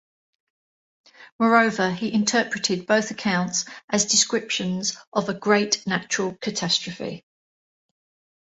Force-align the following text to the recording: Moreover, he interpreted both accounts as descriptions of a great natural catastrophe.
Moreover, 1.37 1.91
he 1.91 2.11
interpreted 2.11 2.87
both 2.87 3.11
accounts 3.11 3.65
as 3.87 4.05
descriptions 4.07 4.97
of 5.13 5.29
a 5.29 5.33
great 5.35 5.85
natural 5.85 6.33
catastrophe. 6.41 7.23